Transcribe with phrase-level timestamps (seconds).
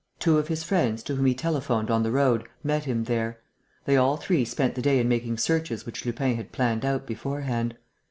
[0.17, 3.39] Two of his friends, to whom he telephoned on the road, met him there.
[3.85, 7.77] They all three spent the day in making searches which Lupin had planned out beforehand.